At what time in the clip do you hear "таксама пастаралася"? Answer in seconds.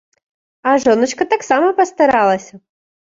1.33-2.53